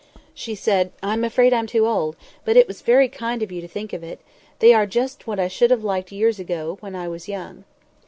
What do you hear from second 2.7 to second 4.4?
very kind of you to think of it.